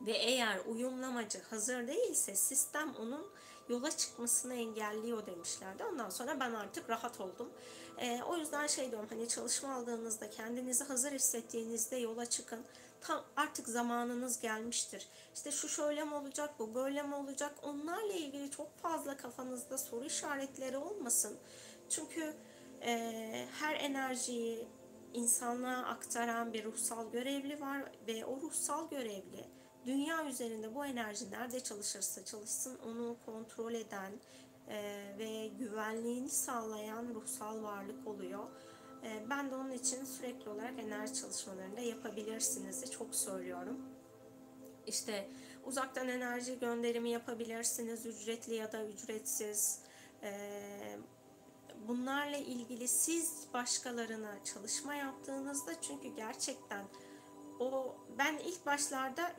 [0.00, 3.31] ve eğer uyumlamacı hazır değilse sistem onun
[3.68, 5.84] yola çıkmasını engelliyor demişlerdi.
[5.84, 7.50] Ondan sonra ben artık rahat oldum.
[7.98, 12.64] E, o yüzden şey diyorum hani çalışma aldığınızda kendinizi hazır hissettiğinizde yola çıkın.
[13.00, 15.08] Tam artık zamanınız gelmiştir.
[15.34, 17.54] İşte şu şöyle mi olacak, bu böyle mi olacak?
[17.62, 21.36] Onlarla ilgili çok fazla kafanızda soru işaretleri olmasın.
[21.88, 22.34] Çünkü
[22.82, 24.68] e, her enerjiyi
[25.14, 31.60] insanlığa aktaran bir ruhsal görevli var ve o ruhsal görevli dünya üzerinde bu enerji nerede
[31.60, 34.12] çalışırsa çalışsın onu kontrol eden
[34.68, 38.44] e, ve güvenliğini sağlayan ruhsal varlık oluyor.
[39.04, 43.80] E, ben de onun için sürekli olarak enerji çalışmalarında yapabilirsiniz de çok söylüyorum.
[44.86, 45.28] İşte
[45.64, 49.78] uzaktan enerji gönderimi yapabilirsiniz ücretli ya da ücretsiz.
[50.22, 50.32] E,
[51.88, 56.84] bunlarla ilgili siz başkalarına çalışma yaptığınızda çünkü gerçekten
[57.60, 59.32] o ben ilk başlarda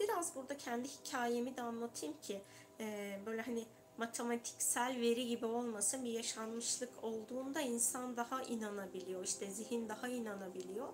[0.00, 2.42] biraz burada kendi hikayemi de anlatayım ki
[2.80, 3.64] e, böyle hani
[3.98, 10.88] matematiksel veri gibi olmasın bir yaşanmışlık olduğunda insan daha inanabiliyor işte zihin daha inanabiliyor.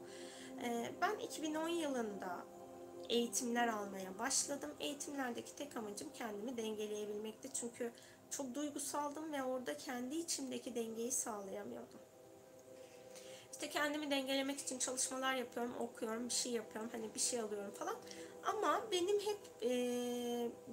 [0.65, 2.45] E, ben 2010 yılında
[3.09, 4.71] eğitimler almaya başladım.
[4.81, 7.49] Eğitimlerdeki tek amacım kendimi dengeleyebilmekti.
[7.53, 7.93] Çünkü
[8.31, 12.01] çok duygusaldım ve orada kendi içimdeki dengeyi sağlayamıyordum.
[13.63, 17.97] İşte kendimi dengelemek için çalışmalar yapıyorum, okuyorum, bir şey yapıyorum, hani bir şey alıyorum falan.
[18.45, 19.71] Ama benim hep e,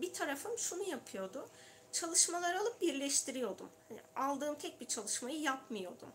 [0.01, 1.49] bir tarafım şunu yapıyordu.
[1.91, 3.69] Çalışmaları alıp birleştiriyordum.
[3.89, 6.07] Yani aldığım tek bir çalışmayı yapmıyordum.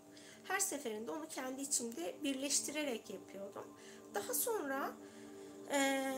[0.44, 3.64] Her seferinde onu kendi içimde birleştirerek yapıyordum.
[4.14, 4.92] Daha sonra
[5.72, 6.10] e,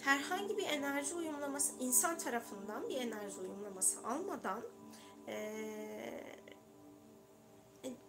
[0.00, 4.62] herhangi bir enerji uyumlaması, insan tarafından bir enerji uyumlaması almadan
[5.28, 5.54] e,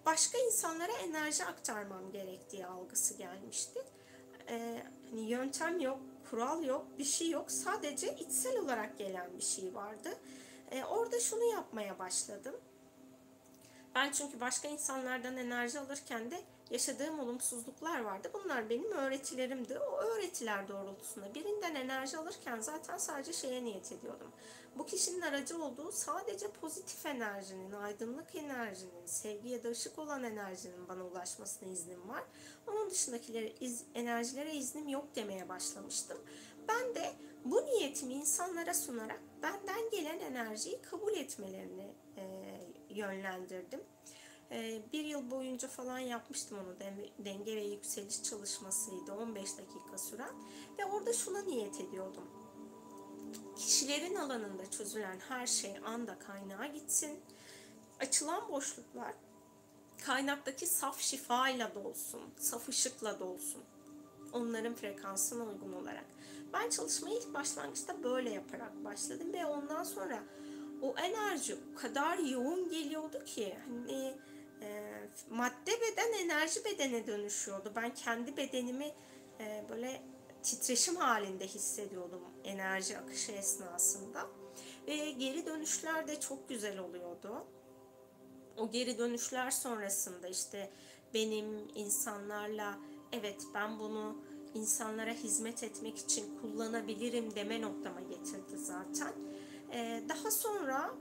[0.05, 3.79] başka insanlara enerji aktarmam gerektiği algısı gelmişti.
[4.49, 7.51] E, hani yöntem yok, kural yok, bir şey yok.
[7.51, 10.09] Sadece içsel olarak gelen bir şey vardı.
[10.71, 12.55] E, orada şunu yapmaya başladım.
[13.95, 18.31] Ben çünkü başka insanlardan enerji alırken de yaşadığım olumsuzluklar vardı.
[18.33, 19.79] Bunlar benim öğretilerimdi.
[19.79, 24.31] O öğretiler doğrultusunda birinden enerji alırken zaten sadece şeye niyet ediyordum.
[24.75, 30.87] Bu kişinin aracı olduğu sadece pozitif enerjinin, aydınlık enerjinin, sevgi ya da ışık olan enerjinin
[30.87, 32.23] bana ulaşmasına iznim var.
[32.67, 36.17] Onun dışındakilere iz, enerjilere iznim yok demeye başlamıştım.
[36.67, 37.13] Ben de
[37.45, 42.23] bu niyetimi insanlara sunarak benden gelen enerjiyi kabul etmelerini e,
[42.89, 43.83] yönlendirdim.
[44.51, 46.75] E, bir yıl boyunca falan yapmıştım onu
[47.19, 50.35] denge ve yükseliş çalışmasıydı 15 dakika süren
[50.79, 52.41] ve orada şuna niyet ediyordum
[53.55, 57.19] kişilerin alanında çözülen her şey anda kaynağa gitsin.
[57.99, 59.13] Açılan boşluklar
[60.05, 63.63] kaynaktaki saf şifayla dolsun, saf ışıkla dolsun.
[64.33, 66.05] Onların frekansına uygun olarak.
[66.53, 70.23] Ben çalışmayı ilk başlangıçta böyle yaparak başladım ve ondan sonra
[70.81, 74.13] o enerji o kadar yoğun geliyordu ki hani
[74.61, 74.91] e,
[75.29, 77.71] madde beden enerji bedene dönüşüyordu.
[77.75, 78.91] Ben kendi bedenimi
[79.39, 80.01] e, böyle
[80.43, 84.27] titreşim halinde hissediyordum enerji akışı esnasında.
[84.87, 87.45] Ve geri dönüşler de çok güzel oluyordu.
[88.57, 90.71] O geri dönüşler sonrasında işte
[91.13, 92.77] benim insanlarla
[93.11, 94.15] evet ben bunu
[94.53, 99.13] insanlara hizmet etmek için kullanabilirim deme noktama getirdi zaten.
[99.73, 100.95] Ee, daha sonra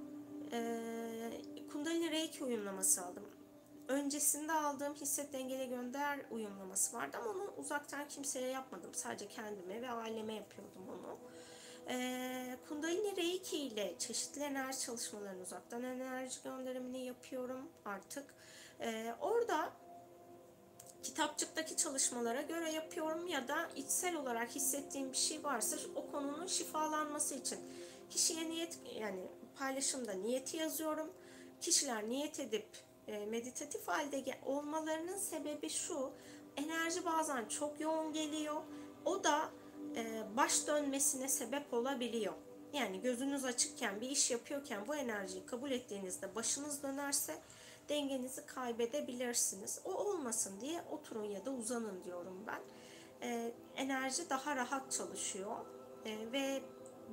[0.53, 0.81] e,
[1.73, 3.23] Kundalini Reiki uyumlaması aldım.
[3.91, 8.95] Öncesinde aldığım hisset dengele gönder uyumlaması vardı ama onu uzaktan kimseye yapmadım.
[8.95, 11.19] Sadece kendime ve aileme yapıyordum onu.
[11.89, 18.35] Ee, Kundalini Reiki ile çeşitli enerji çalışmalarını uzaktan enerji gönderimini yapıyorum artık.
[18.81, 19.73] Ee, orada
[21.03, 27.35] kitapçıktaki çalışmalara göre yapıyorum ya da içsel olarak hissettiğim bir şey varsa o konunun şifalanması
[27.35, 27.59] için
[28.11, 29.21] kişiye niyet yani
[29.59, 31.11] paylaşımda niyeti yazıyorum.
[31.61, 36.11] Kişiler niyet edip e, meditatif halde olmalarının sebebi şu.
[36.57, 38.63] Enerji bazen çok yoğun geliyor.
[39.05, 39.51] O da
[39.97, 42.35] e, baş dönmesine sebep olabiliyor.
[42.73, 47.39] Yani gözünüz açıkken bir iş yapıyorken bu enerjiyi kabul ettiğinizde başınız dönerse
[47.89, 49.81] dengenizi kaybedebilirsiniz.
[49.85, 52.61] O olmasın diye oturun ya da uzanın diyorum ben.
[53.23, 55.57] E, enerji daha rahat çalışıyor
[56.05, 56.63] e, ve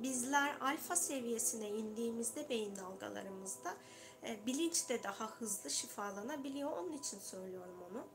[0.02, 3.76] bizler alfa seviyesine indiğimizde beyin dalgalarımızda e,
[4.46, 6.72] bilinç de daha hızlı şifalanabiliyor.
[6.72, 8.06] Onun için söylüyorum onu.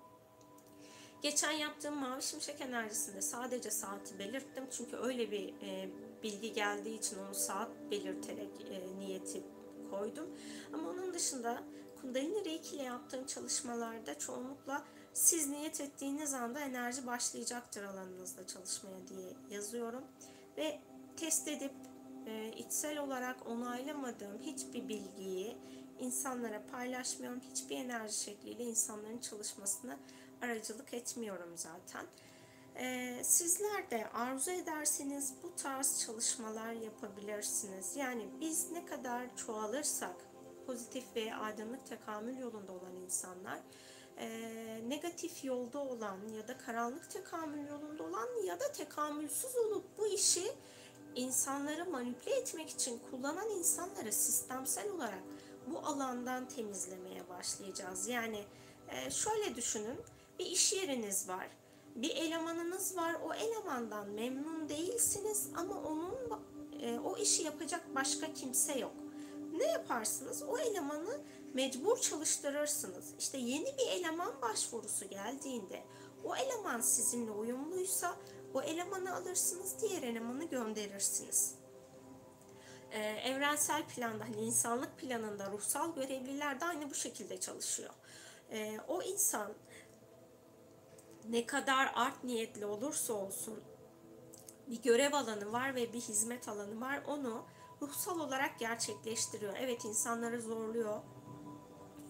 [1.21, 4.63] Geçen yaptığım mavi şimşek enerjisinde sadece saati belirttim.
[4.71, 5.89] Çünkü öyle bir e,
[6.23, 9.43] bilgi geldiği için onu saat belirterek e, niyeti
[9.89, 10.29] koydum.
[10.73, 11.63] Ama onun dışında
[12.01, 19.33] Kundalini Reiki ile yaptığım çalışmalarda çoğunlukla siz niyet ettiğiniz anda enerji başlayacaktır alanınızda çalışmaya diye
[19.49, 20.03] yazıyorum.
[20.57, 20.79] Ve
[21.17, 21.73] test edip
[22.25, 25.57] e, içsel olarak onaylamadığım hiçbir bilgiyi
[26.03, 27.41] insanlara paylaşmıyorum.
[27.51, 29.97] Hiçbir enerji şekliyle insanların çalışmasına
[30.41, 32.05] aracılık etmiyorum zaten.
[32.75, 37.95] Ee, sizler de arzu ederseniz bu tarz çalışmalar yapabilirsiniz.
[37.95, 40.15] Yani biz ne kadar çoğalırsak
[40.67, 43.59] pozitif ve aydınlık tekamül yolunda olan insanlar
[44.17, 44.29] e,
[44.87, 50.51] negatif yolda olan ya da karanlık tekamül yolunda olan ya da tekamülsüz olup bu işi
[51.15, 55.23] insanları manipüle etmek için kullanan insanları sistemsel olarak
[55.67, 58.07] bu alandan temizlemeye başlayacağız.
[58.07, 58.45] Yani
[58.89, 59.99] e, şöyle düşünün
[60.39, 61.47] bir iş yeriniz var.
[61.95, 63.15] Bir elemanınız var.
[63.25, 66.15] O elemandan memnun değilsiniz ama onun
[66.81, 68.93] e, o işi yapacak başka kimse yok.
[69.57, 70.43] Ne yaparsınız?
[70.43, 71.21] O elemanı
[71.53, 73.13] mecbur çalıştırırsınız.
[73.19, 75.83] İşte yeni bir eleman başvurusu geldiğinde
[76.23, 78.15] o eleman sizinle uyumluysa
[78.53, 81.55] o elemanı alırsınız, diğer elemanı gönderirsiniz.
[82.93, 87.93] Ee, evrensel planda, hani insanlık planında ruhsal görevliler de aynı bu şekilde çalışıyor.
[88.51, 89.53] Ee, o insan
[91.29, 93.63] ne kadar art niyetli olursa olsun
[94.67, 97.03] bir görev alanı var ve bir hizmet alanı var.
[97.07, 97.45] Onu
[97.81, 99.53] ruhsal olarak gerçekleştiriyor.
[99.59, 101.01] Evet insanları zorluyor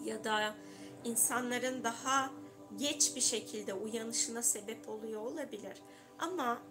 [0.04, 0.56] ya da
[1.04, 2.32] insanların daha
[2.78, 5.82] geç bir şekilde uyanışına sebep oluyor olabilir.
[6.20, 6.62] Ama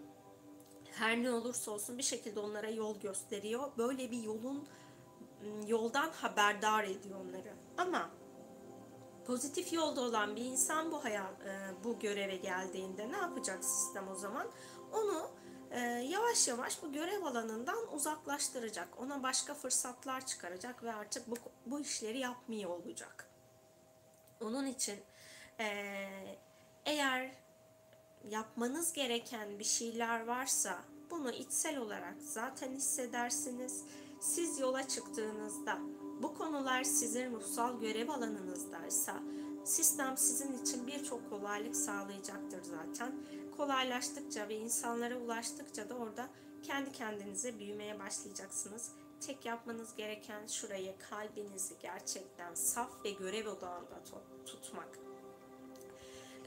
[0.93, 3.71] her ne olursa olsun bir şekilde onlara yol gösteriyor.
[3.79, 4.69] Böyle bir yolun
[5.67, 7.55] yoldan haberdar ediyor onları.
[7.79, 8.11] Ama
[9.27, 14.15] pozitif yolda olan bir insan bu hayal, e, bu göreve geldiğinde ne yapacak sistem o
[14.15, 14.51] zaman?
[14.93, 15.31] Onu
[15.71, 18.89] e, yavaş yavaş bu görev alanından uzaklaştıracak.
[18.99, 21.35] Ona başka fırsatlar çıkaracak ve artık bu,
[21.67, 23.29] bu işleri yapmıyor olacak.
[24.41, 25.01] Onun için
[26.85, 27.42] eğer
[28.31, 33.85] yapmanız gereken bir şeyler varsa bunu içsel olarak zaten hissedersiniz.
[34.21, 35.79] Siz yola çıktığınızda
[36.23, 39.23] bu konular sizin ruhsal görev alanınızdaysa
[39.65, 43.13] sistem sizin için birçok kolaylık sağlayacaktır zaten.
[43.57, 46.29] Kolaylaştıkça ve insanlara ulaştıkça da orada
[46.63, 48.91] kendi kendinize büyümeye başlayacaksınız.
[49.21, 54.03] Tek yapmanız gereken şurayı kalbinizi gerçekten saf ve görev odağında
[54.47, 55.12] tutmak.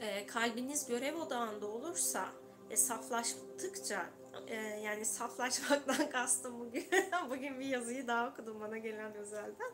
[0.00, 2.28] Ee, kalbiniz görev odağında olursa
[2.70, 4.06] ve saflaştıkça
[4.46, 6.86] e, yani saflaşmaktan kastım bugün.
[7.30, 9.72] bugün bir yazıyı daha okudum bana gelen özelden.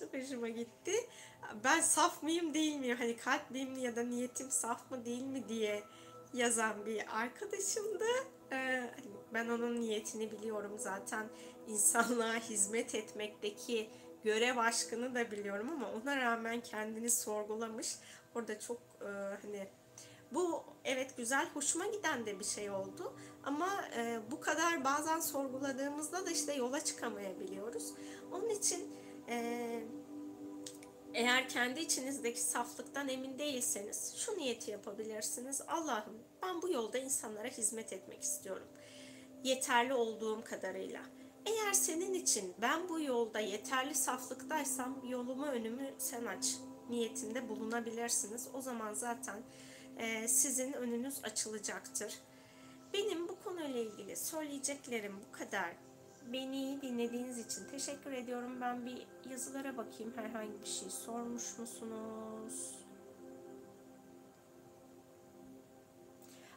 [0.00, 0.92] Çok hoşuma gitti.
[1.64, 2.96] Ben saf mıyım değil miyim?
[2.96, 5.82] Hani kalbim ya da niyetim saf mı değil mi diye
[6.34, 8.04] yazan bir arkadaşımdı.
[8.52, 8.90] Ee,
[9.34, 11.26] ben onun niyetini biliyorum zaten.
[11.68, 13.90] insanlığa hizmet etmekteki
[14.24, 17.88] görev aşkını da biliyorum ama ona rağmen kendini sorgulamış.
[18.36, 19.08] Orada çok e,
[19.42, 19.68] hani
[20.32, 23.12] bu evet güzel, hoşuma giden de bir şey oldu.
[23.44, 27.92] Ama e, bu kadar bazen sorguladığımızda da işte yola çıkamayabiliyoruz.
[28.32, 28.94] Onun için
[29.28, 29.82] e,
[31.14, 35.62] eğer kendi içinizdeki saflıktan emin değilseniz şu niyeti yapabilirsiniz.
[35.68, 38.66] Allah'ım ben bu yolda insanlara hizmet etmek istiyorum.
[39.44, 41.02] Yeterli olduğum kadarıyla.
[41.46, 46.56] Eğer senin için ben bu yolda yeterli saflıktaysam yolumu önümü sen aç
[46.90, 48.48] niyetinde bulunabilirsiniz.
[48.54, 49.42] O zaman zaten
[49.98, 52.14] e, sizin önünüz açılacaktır.
[52.92, 55.72] Benim bu konuyla ilgili söyleyeceklerim bu kadar.
[56.32, 58.60] Beni dinlediğiniz için teşekkür ediyorum.
[58.60, 60.12] Ben bir yazılara bakayım.
[60.16, 62.74] Herhangi bir şey sormuş musunuz?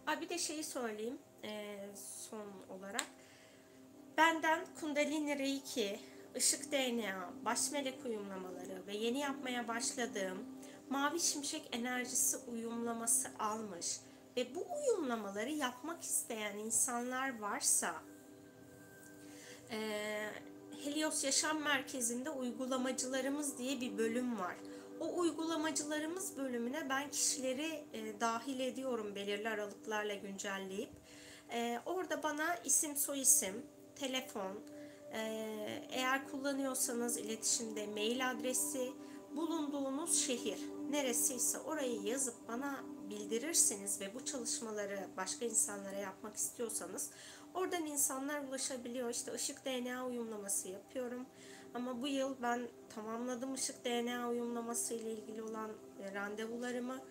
[0.07, 1.77] Aa, bir de şeyi söyleyeyim e,
[2.27, 3.05] son olarak.
[4.17, 5.99] Benden Kundalini Reiki,
[6.39, 10.45] Işık DNA, Baş Melek uyumlamaları ve yeni yapmaya başladığım
[10.89, 13.99] Mavi Şimşek enerjisi uyumlaması almış
[14.37, 17.95] ve bu uyumlamaları yapmak isteyen insanlar varsa
[19.71, 19.77] e,
[20.83, 24.55] Helios Yaşam Merkezi'nde uygulamacılarımız diye bir bölüm var.
[24.99, 30.89] O uygulamacılarımız bölümüne ben kişileri e, dahil ediyorum belirli aralıklarla güncelleyip.
[31.51, 33.65] E, orada bana isim soyisim,
[33.95, 34.78] telefon, e,
[35.89, 38.91] eğer kullanıyorsanız iletişimde mail adresi,
[39.36, 47.10] bulunduğunuz şehir neresiyse orayı yazıp bana bildirirsiniz ve bu çalışmaları başka insanlara yapmak istiyorsanız
[47.53, 49.10] oradan insanlar ulaşabiliyor.
[49.10, 51.26] İşte ışık DNA uyumlaması yapıyorum.
[51.74, 57.01] Ama bu yıl ben tamamladım ışık DNA uyumlaması ile ilgili olan e, randevularımı.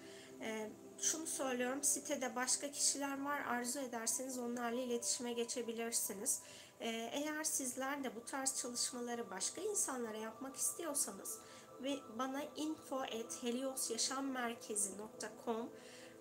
[0.41, 6.43] E, şunu söylüyorum sitede başka kişiler var arzu ederseniz onlarla iletişime geçebilirsiniz.
[6.81, 11.39] E, eğer sizler de bu tarz çalışmaları başka insanlara yapmak istiyorsanız
[11.83, 15.71] ve bana info at heliosyaşammerkezi.com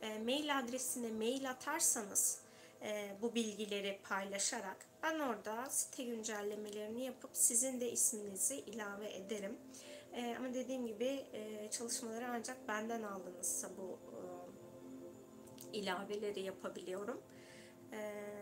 [0.01, 2.41] e, mail adresine mail atarsanız
[2.82, 9.58] e, bu bilgileri paylaşarak ben orada site güncellemelerini yapıp sizin de isminizi ilave ederim.
[10.14, 11.26] E, ama dediğim gibi
[11.72, 13.99] çalışmaları ancak benden aldığınızsa bu
[15.74, 17.22] ilaveleri yapabiliyorum.
[17.93, 18.37] E,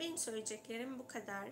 [0.00, 1.48] benim söyleyeceklerim bu kadar.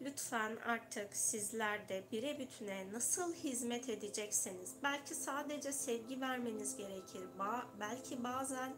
[0.00, 7.66] Lütfen artık sizler de bire bütüne nasıl hizmet edecekseniz, belki sadece sevgi vermeniz gerekir, ba
[7.80, 8.72] belki bazen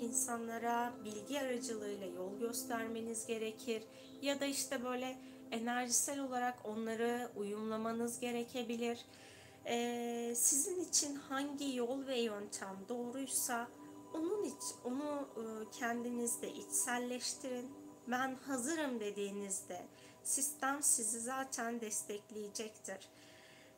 [0.00, 3.82] insanlara bilgi aracılığıyla yol göstermeniz gerekir
[4.22, 5.18] ya da işte böyle
[5.50, 8.98] enerjisel olarak onları uyumlamanız gerekebilir.
[9.66, 13.68] Ee, sizin için hangi yol ve yöntem doğruysa
[14.14, 15.28] onun iç, onu
[15.78, 17.79] kendinizde içselleştirin.
[18.08, 19.82] Ben hazırım dediğinizde
[20.22, 23.08] sistem sizi zaten destekleyecektir.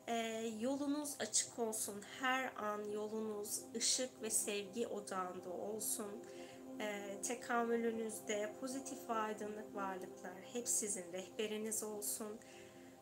[0.07, 2.01] Ee, yolunuz açık olsun.
[2.21, 6.23] Her an yolunuz ışık ve sevgi odağında olsun.
[6.79, 12.39] Ee, tekamülünüzde pozitif aydınlık varlıklar hep sizin rehberiniz olsun.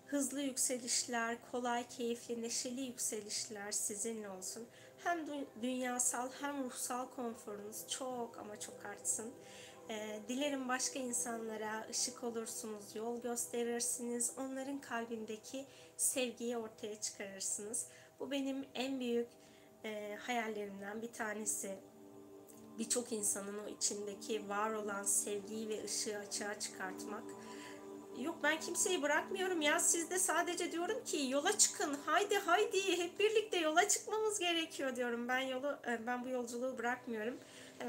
[0.05, 4.67] Hızlı yükselişler, kolay, keyifli, neşeli yükselişler sizinle olsun.
[5.03, 5.19] Hem
[5.61, 9.33] dünyasal hem ruhsal konforunuz çok ama çok artsın.
[9.91, 15.65] Ee, dilerim başka insanlara ışık olursunuz, yol gösterirsiniz, onların kalbindeki
[15.97, 17.87] sevgiyi ortaya çıkarırsınız.
[18.19, 19.27] Bu benim en büyük
[19.85, 21.79] e, hayallerimden bir tanesi.
[22.79, 27.23] Birçok insanın o içindeki var olan sevgiyi ve ışığı açığa çıkartmak.
[28.19, 33.57] Yok ben kimseyi bırakmıyorum ya sizde sadece diyorum ki yola çıkın haydi haydi hep birlikte
[33.57, 37.37] yola çıkmamız gerekiyor diyorum ben yolu e, ben bu yolculuğu bırakmıyorum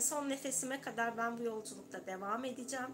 [0.01, 2.91] son nefesime kadar ben bu yolculukta devam edeceğim.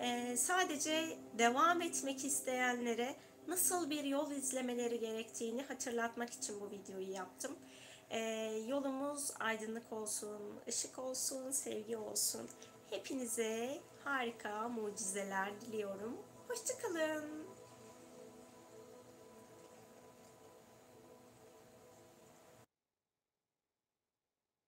[0.00, 3.14] Ee, sadece devam etmek isteyenlere
[3.48, 7.52] nasıl bir yol izlemeleri gerektiğini hatırlatmak için bu videoyu yaptım.
[8.10, 8.18] Ee,
[8.66, 12.48] yolumuz aydınlık olsun ışık olsun sevgi olsun.
[12.90, 16.16] Hepinize harika mucizeler diliyorum.
[16.48, 17.43] Hoşçakalın.